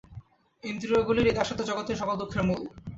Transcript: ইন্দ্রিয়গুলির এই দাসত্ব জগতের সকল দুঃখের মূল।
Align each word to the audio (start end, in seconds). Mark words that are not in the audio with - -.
ইন্দ্রিয়গুলির 0.63 1.29
এই 1.29 1.37
দাসত্ব 1.37 1.61
জগতের 1.69 1.99
সকল 2.01 2.15
দুঃখের 2.21 2.43
মূল। 2.47 2.61